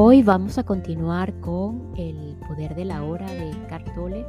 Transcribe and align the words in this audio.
Hoy 0.00 0.22
vamos 0.22 0.58
a 0.58 0.62
continuar 0.62 1.34
con 1.40 1.92
el 1.96 2.36
poder 2.46 2.76
de 2.76 2.84
la 2.84 3.02
hora 3.02 3.26
de 3.32 3.50
Cartole, 3.68 4.24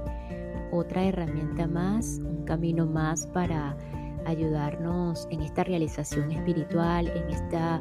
otra 0.71 1.03
herramienta 1.03 1.67
más, 1.67 2.19
un 2.23 2.43
camino 2.43 2.87
más 2.87 3.27
para 3.27 3.77
ayudarnos 4.25 5.27
en 5.29 5.43
esta 5.43 5.63
realización 5.63 6.31
espiritual, 6.31 7.07
en 7.09 7.29
esta, 7.29 7.77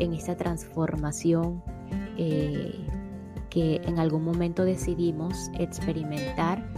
en 0.00 0.14
esta 0.14 0.36
transformación 0.36 1.62
eh, 2.16 2.74
que 3.50 3.82
en 3.84 4.00
algún 4.00 4.24
momento 4.24 4.64
decidimos 4.64 5.48
experimentar 5.60 6.68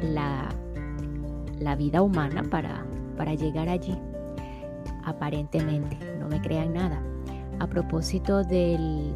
la, 0.00 0.48
la 1.60 1.76
vida 1.76 2.00
humana 2.00 2.42
para, 2.42 2.86
para 3.18 3.34
llegar 3.34 3.68
allí, 3.68 3.98
aparentemente, 5.04 5.98
no 6.18 6.26
me 6.26 6.40
crean 6.40 6.72
nada. 6.72 7.02
A 7.60 7.66
propósito 7.66 8.44
del 8.44 9.14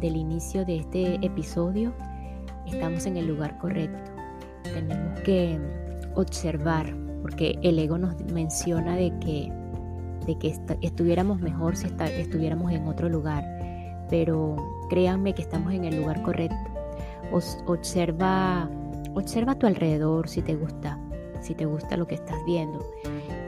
del 0.00 0.16
inicio 0.16 0.64
de 0.64 0.76
este 0.76 1.14
episodio, 1.24 1.92
estamos 2.66 3.06
en 3.06 3.16
el 3.16 3.26
lugar 3.26 3.58
correcto. 3.58 4.10
Tenemos 4.62 5.20
que 5.20 5.58
observar, 6.14 6.94
porque 7.22 7.58
el 7.62 7.78
ego 7.78 7.98
nos 7.98 8.14
menciona 8.32 8.96
de 8.96 9.12
que, 9.20 9.52
de 10.26 10.38
que 10.38 10.54
estuviéramos 10.82 11.40
mejor 11.40 11.76
si 11.76 11.86
estuviéramos 11.86 12.72
en 12.72 12.86
otro 12.86 13.08
lugar, 13.08 13.44
pero 14.10 14.56
créanme 14.88 15.34
que 15.34 15.42
estamos 15.42 15.72
en 15.72 15.84
el 15.84 15.96
lugar 15.96 16.22
correcto. 16.22 16.56
observa, 17.66 18.68
observa 19.14 19.52
a 19.52 19.58
tu 19.58 19.66
alrededor 19.66 20.28
si 20.28 20.42
te 20.42 20.54
gusta, 20.54 20.98
si 21.40 21.54
te 21.54 21.66
gusta 21.66 21.96
lo 21.96 22.06
que 22.06 22.14
estás 22.14 22.38
viendo. 22.46 22.84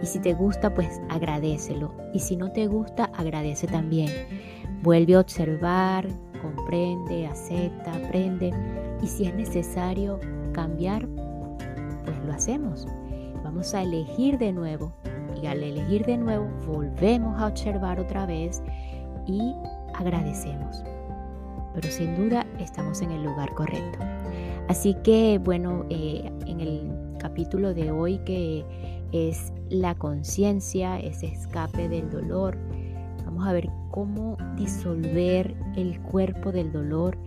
Y 0.03 0.07
si 0.07 0.19
te 0.19 0.35
gusta, 0.35 0.75
pues 0.75 1.01
agradecelo. 1.09 1.95
Y 2.13 2.21
si 2.21 2.37
no 2.37 2.53
te 2.53 2.67
gusta, 2.67 3.11
agradece 3.15 3.67
también. 3.67 4.11
Vuelve 4.83 5.15
a 5.15 5.21
observar, 5.21 6.07
comprende, 6.47 7.27
acepta, 7.27 7.95
aprende 7.95 8.53
y 9.03 9.07
si 9.07 9.27
es 9.27 9.35
necesario 9.35 10.21
cambiar, 10.53 11.07
pues 12.05 12.17
lo 12.25 12.33
hacemos. 12.33 12.87
Vamos 13.43 13.75
a 13.75 13.83
elegir 13.83 14.39
de 14.39 14.53
nuevo 14.53 14.93
y 15.41 15.47
al 15.47 15.63
elegir 15.63 16.05
de 16.07 16.17
nuevo 16.17 16.49
volvemos 16.67 17.41
a 17.41 17.47
observar 17.47 18.01
otra 18.01 18.27
vez 18.27 18.63
y 19.27 19.55
agradecemos. 19.95 20.83
Pero 21.75 21.91
sin 21.91 22.17
duda 22.17 22.47
estamos 22.59 23.03
en 23.03 23.11
el 23.11 23.23
lugar 23.23 23.53
correcto. 23.55 23.99
Así 24.69 24.95
que 25.03 25.39
bueno, 25.43 25.85
eh, 25.91 26.31
en 26.47 26.61
el 26.61 26.91
capítulo 27.19 27.75
de 27.75 27.91
hoy 27.91 28.19
que 28.19 28.65
es 29.13 29.53
la 29.69 29.95
conciencia, 29.95 30.99
ese 30.99 31.27
escape 31.27 31.89
del 31.89 32.11
dolor, 32.11 32.57
Vamos 33.37 33.51
a 33.51 33.53
ver 33.53 33.69
cómo 33.91 34.39
disolver 34.57 35.55
el 35.77 36.01
cuerpo 36.01 36.53
del 36.53 36.73
dolor 36.73 37.19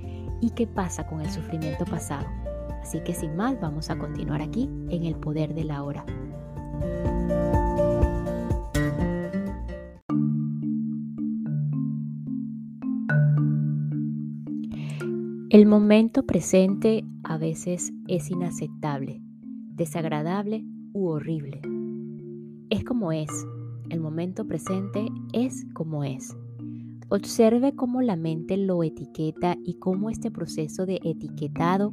y 0.41 0.49
qué 0.49 0.65
pasa 0.65 1.05
con 1.05 1.21
el 1.21 1.29
sufrimiento 1.29 1.85
pasado. 1.85 2.25
Así 2.81 2.99
que 3.01 3.13
sin 3.13 3.35
más, 3.35 3.61
vamos 3.61 3.91
a 3.91 3.99
continuar 3.99 4.41
aquí 4.41 4.67
en 4.89 5.05
el 5.05 5.13
poder 5.17 5.53
de 5.53 5.65
la 5.65 5.83
hora. 5.83 6.03
El 15.51 15.67
momento 15.67 16.25
presente 16.25 17.05
a 17.23 17.37
veces 17.37 17.93
es 18.07 18.31
inaceptable, 18.31 19.21
desagradable 19.75 20.65
u 20.91 21.09
horrible. 21.09 21.61
Es 22.71 22.83
como 22.83 23.11
es, 23.11 23.29
el 23.91 23.99
momento 23.99 24.47
presente 24.47 25.05
es 25.33 25.65
como 25.73 26.03
es. 26.03 26.35
Observe 27.09 27.75
cómo 27.75 28.01
la 28.01 28.15
mente 28.15 28.55
lo 28.57 28.83
etiqueta 28.83 29.57
y 29.65 29.75
cómo 29.75 30.09
este 30.09 30.29
proceso 30.29 30.85
de 30.85 30.99
etiquetado, 31.03 31.91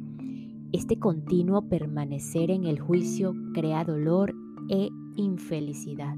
este 0.71 0.99
continuo 0.99 1.67
permanecer 1.69 2.51
en 2.51 2.65
el 2.65 2.79
juicio 2.79 3.33
crea 3.53 3.83
dolor 3.83 4.35
e 4.69 4.89
infelicidad. 5.15 6.15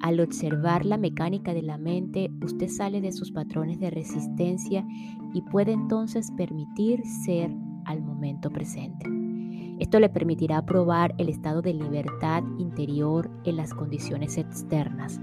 Al 0.00 0.20
observar 0.20 0.86
la 0.86 0.96
mecánica 0.96 1.52
de 1.52 1.62
la 1.62 1.76
mente, 1.76 2.30
usted 2.44 2.68
sale 2.68 3.00
de 3.00 3.12
sus 3.12 3.32
patrones 3.32 3.80
de 3.80 3.90
resistencia 3.90 4.86
y 5.34 5.42
puede 5.42 5.72
entonces 5.72 6.30
permitir 6.36 7.04
ser 7.04 7.50
al 7.84 8.00
momento 8.00 8.50
presente. 8.50 9.06
Esto 9.80 10.00
le 10.00 10.08
permitirá 10.08 10.64
probar 10.64 11.14
el 11.18 11.28
estado 11.28 11.62
de 11.62 11.74
libertad 11.74 12.42
interior 12.58 13.30
en 13.44 13.56
las 13.56 13.74
condiciones 13.74 14.38
externas, 14.38 15.20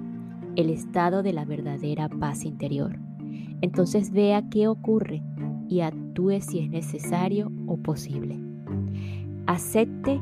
el 0.55 0.69
estado 0.69 1.23
de 1.23 1.33
la 1.33 1.45
verdadera 1.45 2.09
paz 2.09 2.45
interior. 2.45 2.97
Entonces 3.61 4.11
vea 4.11 4.49
qué 4.49 4.67
ocurre 4.67 5.21
y 5.67 5.81
actúe 5.81 6.41
si 6.41 6.59
es 6.59 6.69
necesario 6.69 7.51
o 7.67 7.77
posible. 7.77 8.39
Acepte 9.47 10.19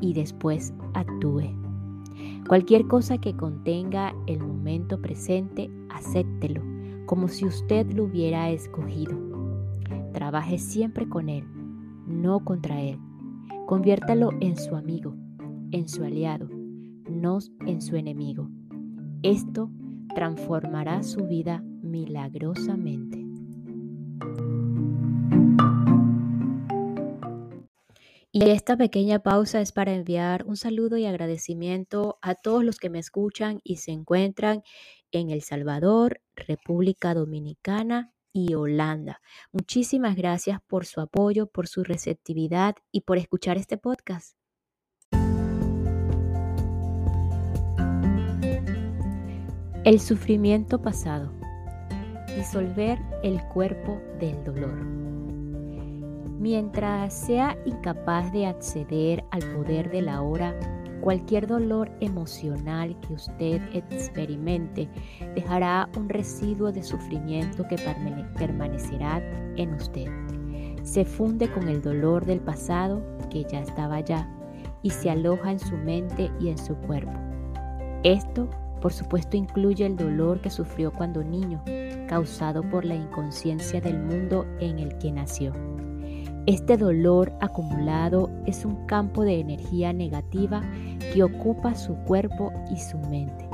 y 0.00 0.12
después 0.12 0.72
actúe. 0.94 1.54
Cualquier 2.48 2.86
cosa 2.86 3.18
que 3.18 3.34
contenga 3.34 4.14
el 4.26 4.38
momento 4.40 5.00
presente, 5.00 5.70
acéptelo, 5.90 6.62
como 7.06 7.28
si 7.28 7.44
usted 7.44 7.90
lo 7.92 8.04
hubiera 8.04 8.50
escogido. 8.50 9.16
Trabaje 10.12 10.58
siempre 10.58 11.08
con 11.08 11.28
él, 11.28 11.44
no 12.06 12.40
contra 12.40 12.80
él. 12.80 12.98
Conviértalo 13.66 14.30
en 14.40 14.56
su 14.56 14.76
amigo, 14.76 15.14
en 15.72 15.88
su 15.88 16.04
aliado, 16.04 16.48
no 17.10 17.38
en 17.66 17.82
su 17.82 17.96
enemigo. 17.96 18.48
Esto 19.26 19.72
transformará 20.14 21.02
su 21.02 21.26
vida 21.26 21.60
milagrosamente. 21.82 23.26
Y 28.30 28.44
esta 28.44 28.76
pequeña 28.76 29.18
pausa 29.24 29.60
es 29.60 29.72
para 29.72 29.94
enviar 29.94 30.44
un 30.46 30.56
saludo 30.56 30.96
y 30.96 31.06
agradecimiento 31.06 32.20
a 32.22 32.36
todos 32.36 32.62
los 32.62 32.78
que 32.78 32.88
me 32.88 33.00
escuchan 33.00 33.58
y 33.64 33.78
se 33.78 33.90
encuentran 33.90 34.62
en 35.10 35.30
El 35.30 35.42
Salvador, 35.42 36.20
República 36.36 37.12
Dominicana 37.12 38.12
y 38.32 38.54
Holanda. 38.54 39.20
Muchísimas 39.50 40.14
gracias 40.14 40.60
por 40.68 40.86
su 40.86 41.00
apoyo, 41.00 41.48
por 41.48 41.66
su 41.66 41.82
receptividad 41.82 42.76
y 42.92 43.00
por 43.00 43.18
escuchar 43.18 43.56
este 43.56 43.76
podcast. 43.76 44.36
El 49.86 50.00
sufrimiento 50.00 50.82
pasado. 50.82 51.30
Disolver 52.36 52.98
el 53.22 53.40
cuerpo 53.44 54.00
del 54.18 54.42
dolor. 54.42 54.74
Mientras 56.40 57.14
sea 57.14 57.56
incapaz 57.64 58.32
de 58.32 58.46
acceder 58.46 59.22
al 59.30 59.42
poder 59.54 59.88
de 59.92 60.02
la 60.02 60.22
hora, 60.22 60.58
Cualquier 61.02 61.46
dolor 61.46 61.88
emocional 62.00 62.98
que 63.00 63.12
usted 63.12 63.60
experimente 63.74 64.88
dejará 65.36 65.88
un 65.96 66.08
residuo 66.08 66.72
de 66.72 66.82
sufrimiento 66.82 67.68
que 67.68 67.76
permanecerá 68.36 69.18
en 69.56 69.74
usted. 69.74 70.08
Se 70.82 71.04
funde 71.04 71.48
con 71.52 71.68
el 71.68 71.80
dolor 71.80 72.24
del 72.24 72.40
pasado 72.40 73.04
que 73.30 73.44
ya 73.44 73.60
estaba 73.60 73.96
allá 73.96 74.28
y 74.82 74.90
se 74.90 75.10
aloja 75.10 75.52
en 75.52 75.60
su 75.60 75.76
mente 75.76 76.32
y 76.40 76.48
en 76.48 76.58
su 76.58 76.74
cuerpo. 76.74 77.12
Esto, 78.02 78.48
por 78.80 78.92
supuesto, 78.92 79.36
incluye 79.36 79.86
el 79.86 79.96
dolor 79.96 80.40
que 80.40 80.50
sufrió 80.50 80.92
cuando 80.92 81.24
niño, 81.24 81.62
causado 82.08 82.62
por 82.62 82.84
la 82.84 82.94
inconsciencia 82.94 83.80
del 83.80 83.98
mundo 83.98 84.46
en 84.60 84.78
el 84.78 84.96
que 84.98 85.12
nació. 85.12 85.52
Este 86.46 86.76
dolor 86.76 87.32
acumulado 87.40 88.30
es 88.46 88.64
un 88.64 88.86
campo 88.86 89.24
de 89.24 89.40
energía 89.40 89.92
negativa 89.92 90.62
que 91.12 91.24
ocupa 91.24 91.74
su 91.74 91.96
cuerpo 92.04 92.52
y 92.70 92.78
su 92.78 92.98
mente. 92.98 93.48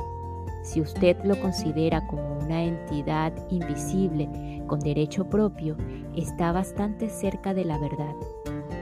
Si 0.63 0.79
usted 0.79 1.17
lo 1.23 1.39
considera 1.41 2.05
como 2.07 2.37
una 2.37 2.63
entidad 2.63 3.33
invisible 3.49 4.29
con 4.67 4.79
derecho 4.79 5.27
propio, 5.27 5.75
está 6.15 6.51
bastante 6.51 7.09
cerca 7.09 7.53
de 7.53 7.65
la 7.65 7.79
verdad. 7.79 8.13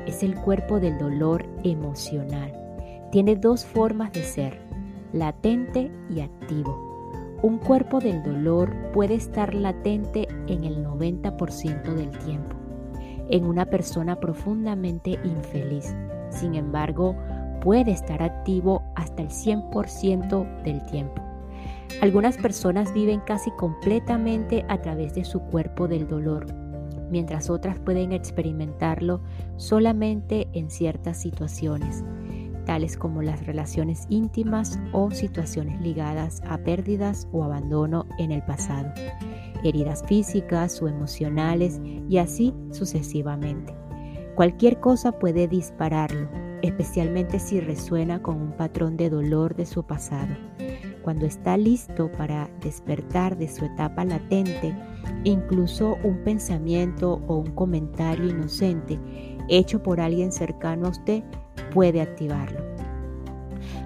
Es 0.06 0.24
el 0.24 0.36
cuerpo 0.36 0.80
del 0.80 0.98
dolor 0.98 1.46
emocional. 1.64 2.52
Tiene 3.12 3.36
dos 3.36 3.66
formas 3.66 4.12
de 4.12 4.24
ser, 4.24 4.60
latente 5.14 5.92
y 6.10 6.22
activo. 6.22 7.38
Un 7.42 7.58
cuerpo 7.58 8.00
del 8.00 8.22
dolor 8.24 8.74
puede 8.94 9.16
estar 9.16 9.54
latente 9.54 10.28
en 10.48 10.64
el 10.64 10.86
90% 10.86 11.94
del 11.96 12.12
tiempo 12.20 12.62
en 13.32 13.46
una 13.46 13.66
persona 13.66 14.20
profundamente 14.20 15.18
infeliz. 15.24 15.96
Sin 16.30 16.56
embargo, 16.56 17.16
puede 17.62 17.92
estar 17.92 18.22
activo 18.22 18.84
hasta 18.96 19.24
el 19.24 19.30
100% 19.30 20.64
del 20.64 20.86
tiempo. 20.86 21.22
Algunas 22.02 22.38
personas 22.38 22.94
viven 22.94 23.22
casi 23.22 23.52
completamente 23.52 24.66
a 24.68 24.82
través 24.82 25.14
de 25.14 25.24
su 25.24 25.40
cuerpo 25.40 25.88
del 25.88 26.08
dolor, 26.08 26.46
mientras 27.10 27.50
otras 27.50 27.80
pueden 27.80 28.12
experimentarlo 28.12 29.22
solamente 29.58 30.48
en 30.54 30.70
ciertas 30.70 31.18
situaciones, 31.18 32.04
tales 32.66 32.98
como 32.98 33.22
las 33.22 33.46
relaciones 33.46 34.06
íntimas 34.10 34.80
o 34.92 35.12
situaciones 35.12 35.82
ligadas 35.82 36.42
a 36.46 36.58
pérdidas 36.58 37.28
o 37.32 37.44
abandono 37.44 38.06
en 38.18 38.32
el 38.32 38.44
pasado, 38.44 38.92
heridas 39.64 40.04
físicas 40.08 40.82
o 40.82 40.88
emocionales 40.88 41.80
y 42.10 42.18
así 42.18 42.54
sucesivamente. 42.72 43.74
Cualquier 44.36 44.80
cosa 44.80 45.12
puede 45.12 45.48
dispararlo, 45.48 46.30
especialmente 46.62 47.40
si 47.40 47.60
resuena 47.60 48.22
con 48.22 48.42
un 48.42 48.52
patrón 48.54 48.98
de 48.98 49.10
dolor 49.10 49.56
de 49.56 49.66
su 49.66 49.84
pasado. 49.84 50.34
Cuando 51.04 51.26
está 51.26 51.58
listo 51.58 52.12
para 52.12 52.50
despertar 52.62 53.38
de 53.38 53.48
su 53.48 53.66
etapa 53.66 54.06
latente, 54.06 54.76
incluso 55.24 55.98
un 56.04 56.24
pensamiento 56.24 57.22
o 57.28 57.38
un 57.38 57.52
comentario 57.52 58.30
inocente 58.30 59.00
hecho 59.50 59.82
por 59.84 60.00
alguien 60.00 60.32
cercano 60.32 60.88
a 60.88 60.92
usted 60.92 61.24
puede 61.74 62.02
activarlo. 62.02 62.60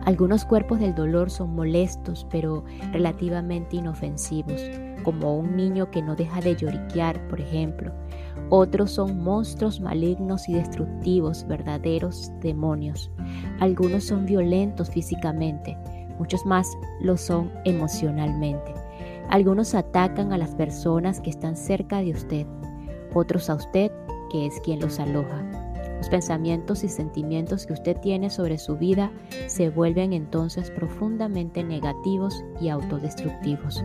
Algunos 0.06 0.46
cuerpos 0.46 0.80
del 0.80 0.94
dolor 0.94 1.32
son 1.32 1.56
molestos 1.56 2.28
pero 2.30 2.64
relativamente 2.92 3.78
inofensivos, 3.78 4.62
como 5.04 5.38
un 5.38 5.56
niño 5.56 5.90
que 5.90 6.02
no 6.02 6.16
deja 6.16 6.42
de 6.42 6.56
lloriquear, 6.56 7.28
por 7.28 7.42
ejemplo, 7.42 7.92
otros 8.50 8.92
son 8.92 9.24
monstruos 9.24 9.80
malignos 9.80 10.48
y 10.48 10.54
destructivos, 10.54 11.48
verdaderos 11.48 12.32
demonios. 12.42 13.10
Algunos 13.60 14.04
son 14.04 14.26
violentos 14.26 14.92
físicamente, 14.92 15.76
muchos 16.20 16.46
más 16.46 16.68
lo 17.02 17.18
son 17.18 17.52
emocionalmente. 17.66 18.74
Algunos 19.30 19.74
atacan 19.74 20.32
a 20.32 20.38
las 20.38 20.54
personas 20.54 21.20
que 21.20 21.32
están 21.32 21.58
cerca 21.58 22.02
de 22.02 22.12
usted, 22.12 22.46
otros 23.16 23.50
a 23.50 23.56
usted, 23.56 23.92
que 24.32 24.46
es 24.46 24.60
quien 24.64 24.80
los 24.80 25.00
aloja. 25.00 25.65
Los 26.06 26.12
pensamientos 26.12 26.84
y 26.84 26.88
sentimientos 26.88 27.66
que 27.66 27.74
usted 27.74 27.98
tiene 27.98 28.30
sobre 28.30 28.60
su 28.60 28.78
vida 28.78 29.12
se 29.48 29.72
vuelven 29.72 30.14
entonces 30.14 30.70
profundamente 30.70 31.64
negativos 31.64 32.46
y 32.62 32.70
autodestructivos. 32.70 33.84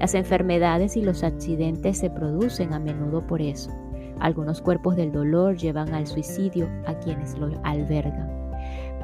Las 0.00 0.16
enfermedades 0.16 0.96
y 0.96 1.02
los 1.02 1.22
accidentes 1.22 1.98
se 1.98 2.10
producen 2.10 2.72
a 2.72 2.80
menudo 2.80 3.24
por 3.24 3.40
eso. 3.40 3.70
Algunos 4.18 4.60
cuerpos 4.60 4.96
del 4.96 5.12
dolor 5.12 5.56
llevan 5.56 5.94
al 5.94 6.08
suicidio 6.08 6.68
a 6.84 6.94
quienes 6.94 7.38
lo 7.38 7.48
albergan. 7.62 8.28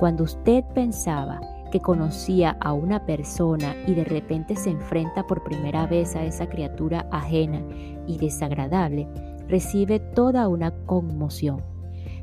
Cuando 0.00 0.24
usted 0.24 0.64
pensaba 0.74 1.40
que 1.70 1.78
conocía 1.78 2.56
a 2.60 2.72
una 2.72 3.06
persona 3.06 3.76
y 3.86 3.94
de 3.94 4.04
repente 4.04 4.56
se 4.56 4.70
enfrenta 4.70 5.24
por 5.28 5.44
primera 5.44 5.86
vez 5.86 6.16
a 6.16 6.24
esa 6.24 6.48
criatura 6.48 7.06
ajena 7.12 7.62
y 8.08 8.18
desagradable, 8.18 9.06
recibe 9.46 10.00
toda 10.00 10.48
una 10.48 10.72
conmoción. 10.86 11.77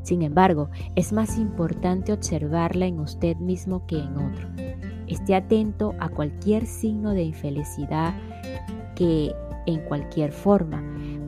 Sin 0.05 0.21
embargo, 0.21 0.69
es 0.95 1.13
más 1.13 1.39
importante 1.39 2.13
observarla 2.13 2.85
en 2.85 2.99
usted 2.99 3.37
mismo 3.37 3.87
que 3.87 3.97
en 3.97 4.17
otro. 4.17 4.47
Esté 5.07 5.33
atento 5.33 5.95
a 5.99 6.09
cualquier 6.09 6.67
signo 6.67 7.15
de 7.15 7.23
infelicidad 7.23 8.13
que, 8.95 9.33
en 9.65 9.79
cualquier 9.85 10.31
forma, 10.31 10.83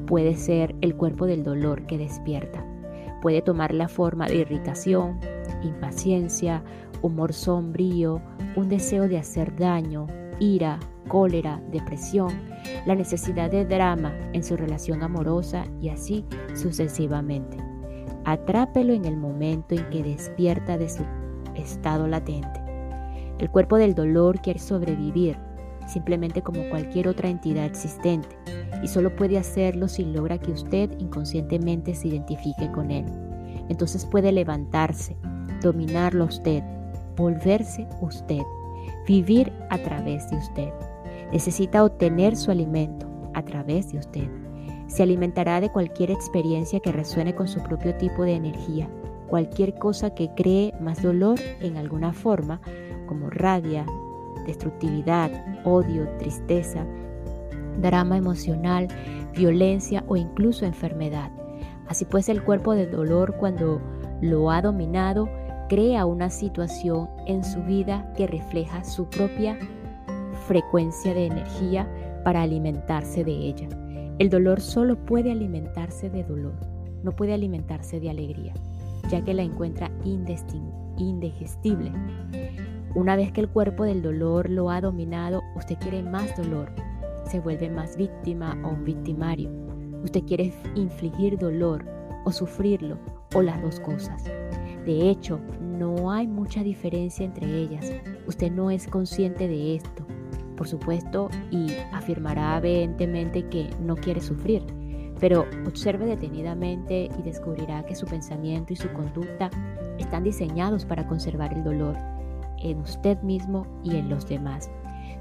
puede 0.05 0.35
ser 0.35 0.75
el 0.81 0.95
cuerpo 0.95 1.25
del 1.25 1.43
dolor 1.43 1.87
que 1.87 1.97
despierta. 1.97 2.63
Puede 3.23 3.41
tomar 3.41 3.73
la 3.73 3.87
forma 3.87 4.27
de 4.27 4.35
irritación, 4.35 5.19
impaciencia, 5.63 6.63
humor 7.01 7.33
sombrío, 7.33 8.21
un 8.55 8.69
deseo 8.69 9.07
de 9.07 9.17
hacer 9.17 9.55
daño, 9.55 10.05
ira, 10.39 10.79
cólera, 11.07 11.63
depresión, 11.71 12.29
la 12.85 12.93
necesidad 12.93 13.49
de 13.49 13.65
drama 13.65 14.13
en 14.33 14.43
su 14.43 14.55
relación 14.55 15.01
amorosa 15.01 15.65
y 15.81 15.89
así 15.89 16.25
sucesivamente. 16.53 17.66
Atrápelo 18.27 18.91
en 18.91 19.05
el 19.05 19.15
momento 19.15 19.73
en 19.73 19.89
que 19.89 20.03
despierta 20.03 20.77
de 20.77 20.89
su 20.89 21.01
estado 21.55 22.07
latente. 22.07 22.61
El 23.39 23.49
cuerpo 23.49 23.77
del 23.77 23.95
dolor 23.95 24.41
quiere 24.41 24.59
sobrevivir, 24.59 25.37
simplemente 25.87 26.41
como 26.41 26.67
cualquier 26.69 27.07
otra 27.07 27.29
entidad 27.29 27.63
existente, 27.63 28.27
y 28.83 28.89
solo 28.89 29.15
puede 29.15 29.37
hacerlo 29.37 29.87
si 29.87 30.03
logra 30.03 30.39
que 30.39 30.51
usted 30.51 30.91
inconscientemente 30.99 31.95
se 31.95 32.09
identifique 32.09 32.69
con 32.73 32.91
él. 32.91 33.05
Entonces 33.69 34.05
puede 34.05 34.33
levantarse, 34.33 35.15
dominarlo 35.61 36.25
usted, 36.25 36.61
volverse 37.15 37.87
usted, 38.01 38.41
vivir 39.07 39.53
a 39.69 39.77
través 39.77 40.29
de 40.29 40.35
usted. 40.35 40.73
Necesita 41.31 41.81
obtener 41.81 42.35
su 42.35 42.51
alimento 42.51 43.07
a 43.33 43.41
través 43.45 43.89
de 43.93 43.99
usted. 43.99 44.29
Se 44.87 45.03
alimentará 45.03 45.61
de 45.61 45.69
cualquier 45.69 46.11
experiencia 46.11 46.79
que 46.79 46.91
resuene 46.91 47.35
con 47.35 47.47
su 47.47 47.61
propio 47.61 47.95
tipo 47.95 48.23
de 48.23 48.33
energía, 48.33 48.87
cualquier 49.27 49.75
cosa 49.75 50.13
que 50.13 50.29
cree 50.35 50.73
más 50.79 51.01
dolor 51.01 51.39
en 51.59 51.77
alguna 51.77 52.13
forma, 52.13 52.61
como 53.05 53.29
rabia, 53.29 53.85
destructividad, 54.45 55.29
odio, 55.65 56.07
tristeza, 56.17 56.85
drama 57.81 58.17
emocional, 58.17 58.87
violencia 59.35 60.03
o 60.07 60.15
incluso 60.15 60.65
enfermedad. 60.65 61.31
Así 61.87 62.05
pues, 62.05 62.29
el 62.29 62.43
cuerpo 62.43 62.73
de 62.73 62.87
dolor 62.87 63.35
cuando 63.37 63.81
lo 64.21 64.51
ha 64.51 64.61
dominado 64.61 65.29
crea 65.69 66.05
una 66.05 66.29
situación 66.29 67.09
en 67.25 67.43
su 67.43 67.61
vida 67.63 68.11
que 68.15 68.25
refleja 68.25 68.83
su 68.83 69.09
propia 69.09 69.57
frecuencia 70.47 71.13
de 71.13 71.25
energía 71.25 71.87
para 72.23 72.41
alimentarse 72.41 73.23
de 73.23 73.33
ella. 73.33 73.67
El 74.19 74.31
dolor 74.31 74.61
solo 74.61 74.95
puede 74.95 75.31
alimentarse 75.31 76.09
de 76.09 76.23
dolor, 76.23 76.55
no 77.03 77.11
puede 77.15 77.35
alimentarse 77.35 77.99
de 77.99 78.09
alegría, 78.09 78.55
ya 79.11 79.23
que 79.23 79.35
la 79.35 79.43
encuentra 79.43 79.91
indigestible. 80.03 81.91
Una 82.95 83.15
vez 83.15 83.31
que 83.31 83.41
el 83.41 83.49
cuerpo 83.49 83.83
del 83.83 84.01
dolor 84.01 84.49
lo 84.49 84.71
ha 84.71 84.81
dominado, 84.81 85.43
usted 85.55 85.77
quiere 85.77 86.01
más 86.01 86.35
dolor, 86.35 86.71
se 87.25 87.39
vuelve 87.39 87.69
más 87.69 87.95
víctima 87.95 88.59
o 88.63 88.69
un 88.69 88.85
victimario. 88.85 89.51
Usted 90.03 90.23
quiere 90.23 90.51
infligir 90.73 91.37
dolor 91.37 91.85
o 92.25 92.31
sufrirlo 92.31 92.97
o 93.35 93.43
las 93.43 93.61
dos 93.61 93.79
cosas. 93.79 94.23
De 94.83 95.11
hecho, 95.11 95.39
no 95.61 96.09
hay 96.09 96.25
mucha 96.25 96.63
diferencia 96.63 97.23
entre 97.23 97.45
ellas. 97.45 97.91
Usted 98.25 98.51
no 98.51 98.71
es 98.71 98.87
consciente 98.87 99.47
de 99.47 99.75
esto, 99.75 100.06
por 100.57 100.67
supuesto, 100.67 101.29
y 101.51 101.73
afirmará 101.93 102.59
vehementemente 102.59 103.47
que 103.47 103.69
no 103.81 103.95
quiere 103.95 104.19
sufrir. 104.19 104.63
Pero 105.19 105.45
observe 105.65 106.05
detenidamente 106.05 107.09
y 107.17 107.21
descubrirá 107.23 107.83
que 107.85 107.95
su 107.95 108.05
pensamiento 108.05 108.73
y 108.73 108.75
su 108.75 108.91
conducta 108.91 109.49
están 109.97 110.23
diseñados 110.23 110.85
para 110.85 111.07
conservar 111.07 111.53
el 111.53 111.63
dolor 111.63 111.95
en 112.59 112.79
usted 112.79 113.19
mismo 113.21 113.65
y 113.83 113.95
en 113.95 114.09
los 114.09 114.27
demás. 114.27 114.69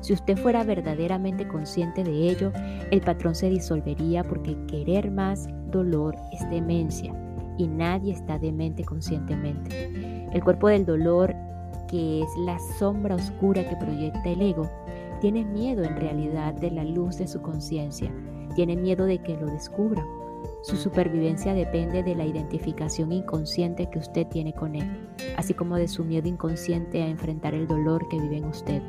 Si 0.01 0.13
usted 0.13 0.37
fuera 0.37 0.65
verdaderamente 0.65 1.49
consciente 1.49 2.05
de 2.05 2.29
ello, 2.31 2.53
el 2.91 3.01
patrón 3.01 3.35
se 3.35 3.49
disolvería 3.49 4.23
porque 4.23 4.57
querer 4.67 5.11
más 5.11 5.49
dolor 5.71 6.15
es 6.33 6.49
demencia 6.51 7.13
y 7.59 7.67
nadie 7.67 8.13
está 8.13 8.39
demente 8.39 8.85
conscientemente. 8.85 10.27
El 10.33 10.45
cuerpo 10.45 10.69
del 10.69 10.85
dolor, 10.85 11.35
que 11.89 12.21
es 12.21 12.29
la 12.45 12.59
sombra 12.79 13.15
oscura 13.15 13.67
que 13.67 13.77
proyecta 13.77 14.29
el 14.29 14.43
ego, 14.43 14.71
tiene 15.21 15.45
miedo 15.45 15.85
en 15.85 15.97
realidad 15.97 16.55
de 16.55 16.71
la 16.71 16.85
luz 16.85 17.19
de 17.19 17.27
su 17.27 17.41
conciencia, 17.43 18.13
tiene 18.55 18.77
miedo 18.77 19.05
de 19.05 19.19
que 19.19 19.37
lo 19.37 19.47
descubra. 19.47 20.05
Su 20.63 20.77
supervivencia 20.77 21.55
depende 21.55 22.03
de 22.03 22.15
la 22.15 22.25
identificación 22.25 23.13
inconsciente 23.13 23.89
que 23.91 23.99
usted 23.99 24.27
tiene 24.29 24.53
con 24.53 24.75
él, 24.75 25.09
así 25.37 25.55
como 25.55 25.77
de 25.77 25.89
su 25.89 26.05
miedo 26.05 26.29
inconsciente 26.29 27.03
a 27.03 27.09
enfrentar 27.09 27.55
el 27.55 27.67
dolor 27.67 28.09
que 28.09 28.21
vive 28.21 28.39
en 28.39 28.47
usted. 28.47 28.83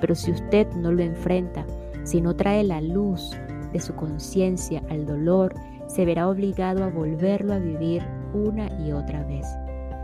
Pero 0.00 0.14
si 0.14 0.32
usted 0.32 0.68
no 0.74 0.92
lo 0.92 1.02
enfrenta, 1.02 1.66
si 2.04 2.20
no 2.20 2.34
trae 2.36 2.62
la 2.62 2.80
luz 2.80 3.30
de 3.72 3.80
su 3.80 3.94
conciencia 3.94 4.82
al 4.90 5.06
dolor, 5.06 5.54
se 5.86 6.04
verá 6.04 6.28
obligado 6.28 6.84
a 6.84 6.90
volverlo 6.90 7.54
a 7.54 7.58
vivir 7.58 8.02
una 8.34 8.68
y 8.80 8.92
otra 8.92 9.24
vez. 9.24 9.46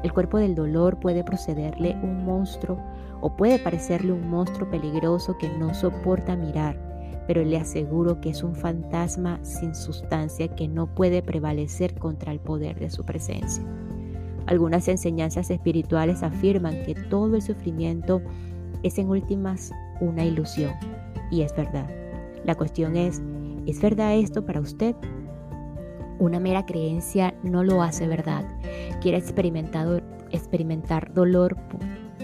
El 0.02 0.12
cuerpo 0.12 0.38
del 0.38 0.54
dolor 0.54 0.98
puede 0.98 1.22
procederle 1.22 1.96
un 2.02 2.24
monstruo 2.24 2.76
o 3.22 3.36
puede 3.36 3.58
parecerle 3.58 4.12
un 4.12 4.28
monstruo 4.28 4.68
peligroso 4.68 5.38
que 5.38 5.48
no 5.48 5.72
soporta 5.72 6.36
mirar, 6.36 6.76
pero 7.26 7.44
le 7.44 7.56
aseguro 7.56 8.20
que 8.20 8.30
es 8.30 8.42
un 8.42 8.54
fantasma 8.54 9.38
sin 9.44 9.74
sustancia 9.74 10.48
que 10.48 10.66
no 10.68 10.92
puede 10.92 11.22
prevalecer 11.22 11.94
contra 11.94 12.32
el 12.32 12.40
poder 12.40 12.78
de 12.78 12.90
su 12.90 13.04
presencia. 13.04 13.64
Algunas 14.46 14.88
enseñanzas 14.88 15.50
espirituales 15.50 16.24
afirman 16.24 16.82
que 16.82 16.96
todo 16.96 17.36
el 17.36 17.42
sufrimiento 17.42 18.20
es 18.82 18.98
en 18.98 19.08
últimas 19.08 19.70
una 20.00 20.24
ilusión, 20.24 20.74
y 21.30 21.42
es 21.42 21.54
verdad. 21.54 21.88
La 22.44 22.56
cuestión 22.56 22.96
es, 22.96 23.22
¿es 23.66 23.80
verdad 23.80 24.16
esto 24.16 24.44
para 24.44 24.60
usted? 24.60 24.96
Una 26.18 26.40
mera 26.40 26.66
creencia 26.66 27.34
no 27.44 27.62
lo 27.62 27.82
hace 27.82 28.08
verdad. 28.08 28.44
Quiere 29.00 29.18
experimentar, 29.18 31.14
dolor 31.14 31.56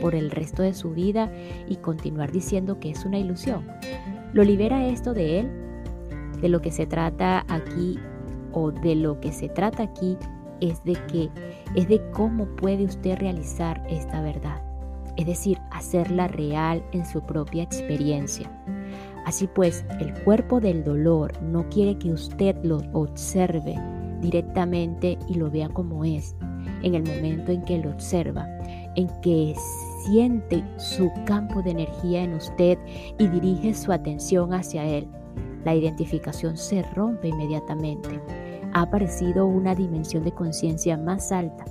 por 0.01 0.15
el 0.15 0.31
resto 0.31 0.63
de 0.63 0.75
su 0.75 0.91
vida 0.91 1.31
y 1.69 1.77
continuar 1.77 2.33
diciendo 2.33 2.79
que 2.81 2.91
es 2.91 3.05
una 3.05 3.19
ilusión. 3.19 3.67
¿Lo 4.33 4.45
libera 4.45 4.87
esto 4.87 5.15
de 5.15 5.41
él? 5.41 5.51
De 6.41 6.49
lo 6.49 6.61
que 6.61 6.71
se 6.71 6.87
trata 6.87 7.45
aquí 7.49 7.99
o 8.53 8.71
de 8.71 8.95
lo 8.95 9.21
que 9.21 9.33
se 9.33 9.49
trata 9.49 9.83
aquí 9.85 10.17
es 10.61 10.83
de 10.85 10.95
que 11.07 11.31
es 11.75 11.89
de 11.89 12.01
cómo 12.13 12.47
puede 12.57 12.85
usted 12.85 13.19
realizar 13.19 13.85
esta 13.89 14.21
verdad, 14.21 14.63
es 15.17 15.27
decir, 15.27 15.59
hacerla 15.71 16.29
real 16.29 16.83
en 16.93 17.05
su 17.07 17.21
propia 17.23 17.63
experiencia. 17.63 18.51
Así 19.27 19.47
pues, 19.47 19.85
el 20.01 20.15
cuerpo 20.25 20.61
del 20.61 20.85
dolor 20.85 21.33
no 21.43 21.69
quiere 21.69 21.99
que 21.99 22.13
usted 22.13 22.57
lo 22.63 22.79
observe 22.93 23.75
directamente 24.21 25.19
y 25.29 25.35
lo 25.35 25.51
vea 25.51 25.69
como 25.69 26.05
es. 26.05 26.35
En 26.83 26.95
el 26.95 27.03
momento 27.03 27.53
en 27.53 27.63
que 27.63 27.79
lo 27.79 27.91
observa, 27.91 28.47
en 28.95 29.09
que 29.21 29.51
siente 30.05 30.65
su 30.77 31.11
campo 31.27 31.63
de 31.63 31.71
energía 31.71 32.23
en 32.23 32.35
usted 32.35 32.79
y 33.19 33.27
dirige 33.29 33.75
su 33.75 33.93
atención 33.93 34.53
hacia 34.55 34.85
él, 34.85 35.09
la 35.65 35.75
identificación 35.75 36.57
se 36.57 36.83
rompe 36.95 37.29
inmediatamente. 37.29 38.21
Ha 38.73 38.83
aparecido 38.83 39.47
una 39.47 39.75
dimensión 39.75 40.25
de 40.25 40.33
conciencia 40.33 40.97
más 40.97 41.33
alta. 41.33 41.65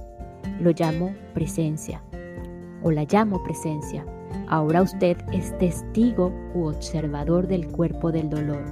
Lo 0.60 0.72
llamo 0.72 1.14
presencia 1.34 2.02
o 2.84 2.92
la 2.92 3.06
llamo 3.06 3.42
presencia. 3.44 4.06
Ahora 4.50 4.82
usted 4.82 5.18
es 5.32 5.58
testigo 5.58 6.32
u 6.54 6.68
observador 6.68 7.48
del 7.48 7.68
cuerpo 7.68 8.12
del 8.12 8.30
dolor. 8.30 8.64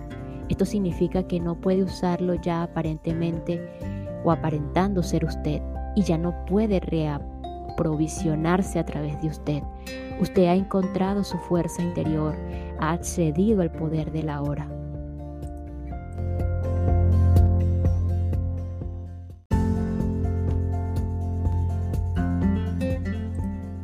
Esto 0.49 0.65
significa 0.65 1.23
que 1.23 1.39
no 1.39 1.55
puede 1.55 1.83
usarlo 1.83 2.35
ya 2.35 2.63
aparentemente 2.63 3.61
o 4.23 4.31
aparentando 4.31 5.01
ser 5.01 5.25
usted 5.25 5.61
y 5.95 6.03
ya 6.03 6.17
no 6.17 6.35
puede 6.45 6.79
reaprovisionarse 7.75 8.79
a 8.79 8.85
través 8.85 9.21
de 9.21 9.27
usted. 9.27 9.63
Usted 10.19 10.45
ha 10.45 10.55
encontrado 10.55 11.23
su 11.23 11.37
fuerza 11.37 11.81
interior, 11.81 12.35
ha 12.79 12.91
accedido 12.91 13.61
al 13.61 13.71
poder 13.71 14.11
de 14.11 14.23
la 14.23 14.41
hora. 14.41 14.69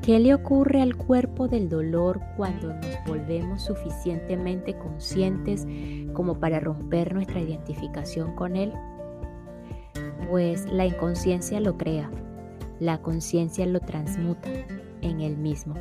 ¿Qué 0.02 0.20
le 0.20 0.34
ocurre 0.34 0.82
al 0.82 0.96
cuerpo 0.96 1.48
del 1.48 1.70
dolor 1.70 2.20
cuando 2.36 2.74
nos 2.74 3.06
volvemos 3.06 3.62
suficientemente 3.62 4.76
conscientes 4.76 5.66
como 6.14 6.40
para 6.40 6.60
romper 6.60 7.14
nuestra 7.14 7.40
identificación 7.40 8.36
con 8.36 8.56
él? 8.56 8.74
Pues 10.30 10.66
la 10.66 10.86
inconsciencia 10.86 11.60
lo 11.60 11.78
crea, 11.78 12.10
la 12.82 13.00
conciencia 13.00 13.68
lo 13.68 13.80
transmuta 13.80 14.50
en 15.02 15.22
él 15.22 15.38
mismo. 15.38 15.76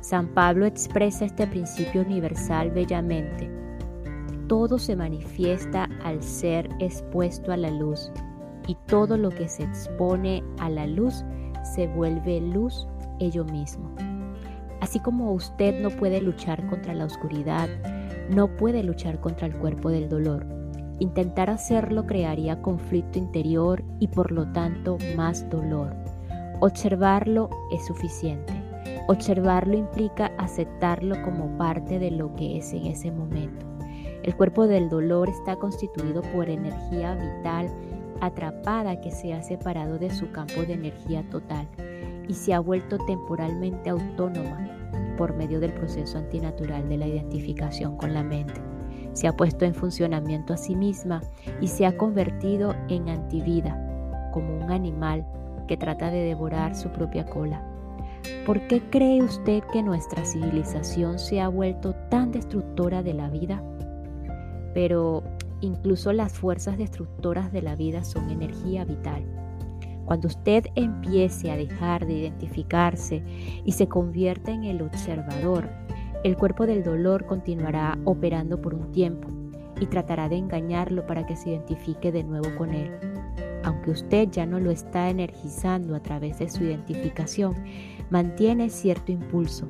San 0.00 0.26
Pablo 0.34 0.66
expresa 0.66 1.24
este 1.24 1.46
principio 1.46 2.02
universal 2.02 2.72
bellamente. 2.72 3.48
Todo 4.48 4.80
se 4.80 4.96
manifiesta 4.96 5.88
al 6.02 6.24
ser 6.24 6.68
expuesto 6.80 7.52
a 7.52 7.56
la 7.56 7.70
luz 7.70 8.10
y 8.66 8.76
todo 8.86 9.16
lo 9.16 9.30
que 9.30 9.48
se 9.48 9.62
expone 9.62 10.42
a 10.58 10.68
la 10.68 10.88
luz 10.88 11.24
se 11.62 11.86
vuelve 11.86 12.40
luz 12.40 12.88
ello 13.20 13.44
mismo. 13.44 13.94
Así 14.80 14.98
como 14.98 15.32
usted 15.32 15.80
no 15.80 15.90
puede 15.90 16.20
luchar 16.20 16.66
contra 16.66 16.92
la 16.92 17.04
oscuridad, 17.04 17.68
no 18.30 18.48
puede 18.56 18.82
luchar 18.82 19.20
contra 19.20 19.46
el 19.46 19.56
cuerpo 19.56 19.90
del 19.90 20.08
dolor. 20.08 20.44
Intentar 20.98 21.50
hacerlo 21.50 22.04
crearía 22.04 22.62
conflicto 22.62 23.16
interior 23.16 23.84
y 24.00 24.08
por 24.08 24.32
lo 24.32 24.50
tanto 24.50 24.98
más 25.16 25.48
dolor. 25.50 26.05
Observarlo 26.60 27.50
es 27.70 27.84
suficiente. 27.84 28.54
Observarlo 29.08 29.76
implica 29.76 30.32
aceptarlo 30.38 31.20
como 31.22 31.54
parte 31.58 31.98
de 31.98 32.10
lo 32.10 32.34
que 32.34 32.56
es 32.56 32.72
en 32.72 32.86
ese 32.86 33.10
momento. 33.10 33.66
El 34.22 34.34
cuerpo 34.34 34.66
del 34.66 34.88
dolor 34.88 35.28
está 35.28 35.56
constituido 35.56 36.22
por 36.22 36.48
energía 36.48 37.14
vital 37.14 37.68
atrapada 38.22 39.02
que 39.02 39.10
se 39.10 39.34
ha 39.34 39.42
separado 39.42 39.98
de 39.98 40.08
su 40.08 40.30
campo 40.32 40.62
de 40.62 40.72
energía 40.72 41.28
total 41.28 41.68
y 42.26 42.32
se 42.32 42.54
ha 42.54 42.60
vuelto 42.60 42.96
temporalmente 43.04 43.90
autónoma 43.90 44.66
por 45.18 45.36
medio 45.36 45.60
del 45.60 45.74
proceso 45.74 46.16
antinatural 46.16 46.88
de 46.88 46.96
la 46.96 47.06
identificación 47.06 47.98
con 47.98 48.14
la 48.14 48.22
mente. 48.22 48.62
Se 49.12 49.28
ha 49.28 49.36
puesto 49.36 49.66
en 49.66 49.74
funcionamiento 49.74 50.54
a 50.54 50.56
sí 50.56 50.74
misma 50.74 51.20
y 51.60 51.68
se 51.68 51.84
ha 51.84 51.98
convertido 51.98 52.74
en 52.88 53.10
antivida, 53.10 53.78
como 54.32 54.56
un 54.56 54.70
animal 54.70 55.26
que 55.66 55.76
trata 55.76 56.10
de 56.10 56.24
devorar 56.24 56.74
su 56.74 56.90
propia 56.90 57.26
cola. 57.26 57.62
¿Por 58.44 58.66
qué 58.66 58.82
cree 58.90 59.22
usted 59.22 59.62
que 59.72 59.82
nuestra 59.82 60.24
civilización 60.24 61.18
se 61.18 61.40
ha 61.40 61.48
vuelto 61.48 61.94
tan 62.10 62.32
destructora 62.32 63.02
de 63.02 63.14
la 63.14 63.28
vida? 63.28 63.62
Pero 64.74 65.22
incluso 65.60 66.12
las 66.12 66.32
fuerzas 66.32 66.78
destructoras 66.78 67.52
de 67.52 67.62
la 67.62 67.76
vida 67.76 68.04
son 68.04 68.30
energía 68.30 68.84
vital 68.84 69.24
cuando 70.06 70.28
usted 70.28 70.66
empiece 70.76 71.50
a 71.50 71.56
dejar 71.56 72.06
de 72.06 72.14
identificarse 72.14 73.22
y 73.64 73.72
se 73.72 73.88
convierta 73.88 74.52
en 74.52 74.62
el 74.62 74.80
observador, 74.80 75.68
el 76.22 76.36
cuerpo 76.36 76.64
del 76.64 76.84
dolor 76.84 77.26
continuará 77.26 77.98
operando 78.04 78.62
por 78.62 78.72
un 78.72 78.92
tiempo 78.92 79.28
y 79.80 79.86
tratará 79.86 80.28
de 80.28 80.36
engañarlo 80.36 81.06
para 81.06 81.26
que 81.26 81.36
se 81.36 81.50
identifique 81.50 82.12
de 82.12 82.22
nuevo 82.22 82.54
con 82.56 82.72
él. 82.72 82.92
Aunque 83.66 83.90
usted 83.90 84.30
ya 84.30 84.46
no 84.46 84.58
lo 84.58 84.70
está 84.70 85.10
energizando 85.10 85.94
a 85.94 86.00
través 86.00 86.38
de 86.38 86.48
su 86.48 86.64
identificación, 86.64 87.54
mantiene 88.08 88.70
cierto 88.70 89.12
impulso, 89.12 89.68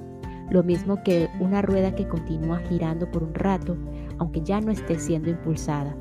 lo 0.50 0.62
mismo 0.62 1.02
que 1.02 1.28
una 1.40 1.60
rueda 1.60 1.96
que 1.96 2.06
continúa 2.06 2.60
girando 2.68 3.10
por 3.10 3.24
un 3.24 3.34
rato, 3.34 3.76
aunque 4.18 4.42
ya 4.42 4.60
no 4.60 4.70
esté 4.70 5.00
siendo 5.00 5.30
impulsada. 5.30 5.96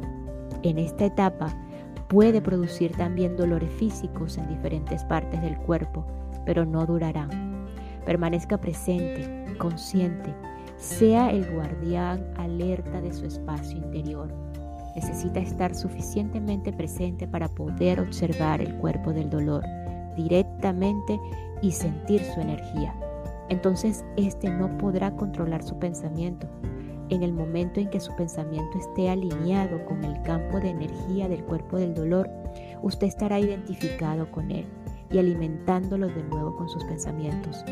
En 0.62 0.78
esta 0.78 1.06
etapa, 1.06 1.56
Puede 2.08 2.40
producir 2.40 2.92
también 2.92 3.36
dolores 3.36 3.72
físicos 3.74 4.38
en 4.38 4.48
diferentes 4.48 5.04
partes 5.06 5.42
del 5.42 5.58
cuerpo, 5.58 6.06
pero 6.46 6.64
no 6.64 6.86
durarán. 6.86 7.66
Permanezca 8.06 8.62
presente, 8.62 9.46
consciente, 9.58 10.34
sea 10.78 11.32
el 11.32 11.52
guardián 11.52 12.24
alerta 12.38 13.02
de 13.02 13.12
su 13.12 13.26
espacio 13.26 13.78
interior. 13.78 14.45
Necesita 14.96 15.40
estar 15.40 15.76
suficientemente 15.76 16.72
presente 16.72 17.28
para 17.28 17.48
poder 17.50 18.00
observar 18.00 18.62
el 18.62 18.76
cuerpo 18.78 19.12
del 19.14 19.30
dolor 19.30 19.64
directamente 20.16 21.20
y 21.62 21.72
sentir 21.72 22.24
su 22.24 22.40
energía. 22.40 22.96
Entonces, 23.50 24.06
éste 24.16 24.50
no 24.50 24.78
podrá 24.78 25.16
controlar 25.16 25.62
su 25.62 25.78
pensamiento, 25.78 26.48
en 27.10 27.22
el 27.22 27.34
momento 27.34 27.80
en 27.80 27.90
que 27.90 28.00
su 28.00 28.16
pensamiento 28.16 28.80
esté 28.80 29.10
alineado 29.10 29.86
con 29.86 30.04
el 30.04 30.20
campo 30.24 30.60
de 30.60 30.70
energía 30.70 31.28
del 31.28 31.44
cuerpo 31.44 31.78
del 31.78 31.94
dolor, 31.94 32.30
usted 32.82 33.06
estará 33.06 33.40
identificado 33.40 34.32
con 34.32 34.50
él 34.50 34.66
y 35.12 35.20
alimentándolo 35.20 36.08
de 36.08 36.24
nuevo 36.24 36.56
con 36.56 36.68
sus 36.68 36.84
pensamientos. 36.86 37.64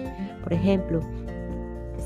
Por 0.43 0.53
ejemplo, 0.53 0.99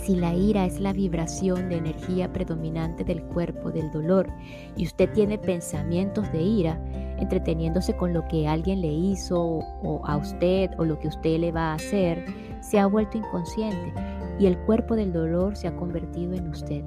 si 0.08 0.16
la 0.16 0.34
ira 0.34 0.66
es 0.66 0.80
la 0.80 0.94
vibración 0.94 1.68
de 1.68 1.76
energía 1.76 2.32
predominante 2.32 3.04
del 3.04 3.22
cuerpo 3.24 3.72
del 3.72 3.92
dolor 3.92 4.30
y 4.78 4.86
usted 4.86 5.12
tiene 5.12 5.38
pensamientos 5.38 6.32
de 6.32 6.42
ira, 6.42 6.82
entreteniéndose 7.20 7.94
con 7.98 8.14
lo 8.14 8.26
que 8.30 8.48
alguien 8.48 8.80
le 8.80 8.88
hizo 8.88 9.38
o 9.38 10.02
a 10.06 10.16
usted 10.16 10.70
o 10.78 10.86
lo 10.86 10.98
que 10.98 11.10
usted 11.10 11.40
le 11.40 11.52
va 11.52 11.72
a 11.72 11.74
hacer, 11.74 12.24
se 12.62 12.80
ha 12.80 12.86
vuelto 12.88 13.18
inconsciente 13.18 13.94
y 14.40 14.46
el 14.46 14.58
cuerpo 14.60 14.96
del 14.96 15.12
dolor 15.12 15.58
se 15.58 15.68
ha 15.68 15.76
convertido 15.76 16.36
en 16.36 16.48
usted. 16.48 16.86